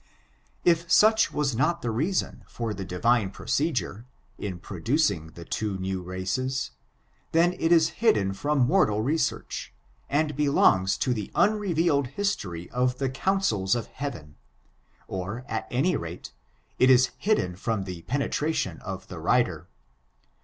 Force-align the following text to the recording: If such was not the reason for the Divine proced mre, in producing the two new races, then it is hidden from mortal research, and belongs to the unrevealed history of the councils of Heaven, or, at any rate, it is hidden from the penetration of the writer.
If 0.65 0.91
such 0.91 1.31
was 1.31 1.55
not 1.55 1.83
the 1.83 1.91
reason 1.91 2.43
for 2.47 2.73
the 2.73 2.83
Divine 2.83 3.29
proced 3.29 3.59
mre, 3.79 4.05
in 4.39 4.57
producing 4.57 5.27
the 5.33 5.45
two 5.45 5.77
new 5.77 6.01
races, 6.01 6.71
then 7.33 7.53
it 7.59 7.71
is 7.71 7.89
hidden 8.01 8.33
from 8.33 8.61
mortal 8.65 9.03
research, 9.03 9.75
and 10.09 10.35
belongs 10.35 10.97
to 10.97 11.13
the 11.13 11.29
unrevealed 11.35 12.07
history 12.07 12.67
of 12.71 12.97
the 12.97 13.11
councils 13.11 13.75
of 13.75 13.85
Heaven, 13.85 14.37
or, 15.07 15.45
at 15.47 15.67
any 15.69 15.95
rate, 15.95 16.33
it 16.79 16.89
is 16.89 17.11
hidden 17.19 17.55
from 17.55 17.83
the 17.83 18.01
penetration 18.01 18.79
of 18.81 19.05
the 19.07 19.19
writer. 19.19 19.69